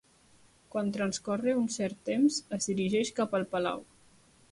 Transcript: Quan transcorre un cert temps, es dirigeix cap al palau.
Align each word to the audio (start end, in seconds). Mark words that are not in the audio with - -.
Quan 0.75 0.87
transcorre 0.95 1.53
un 1.59 1.67
cert 1.75 1.99
temps, 2.09 2.39
es 2.59 2.67
dirigeix 2.71 3.13
cap 3.21 3.37
al 3.41 3.47
palau. 3.53 3.85